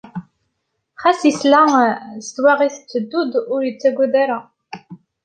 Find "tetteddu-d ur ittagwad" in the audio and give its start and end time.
2.77-4.13